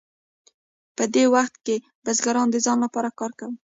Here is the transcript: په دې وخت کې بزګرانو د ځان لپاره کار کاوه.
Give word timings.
په 0.95 1.03
دې 1.13 1.23
وخت 1.35 1.55
کې 1.65 1.75
بزګرانو 2.05 2.53
د 2.53 2.57
ځان 2.65 2.77
لپاره 2.85 3.09
کار 3.19 3.31
کاوه. 3.39 3.55